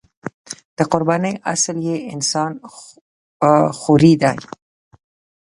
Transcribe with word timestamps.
د 0.77 0.79
قربانۍ 0.91 1.33
اصل 1.53 1.77
یې 1.87 1.97
انسان 2.13 2.51
خوري 3.79 4.13
دی. 4.21 4.37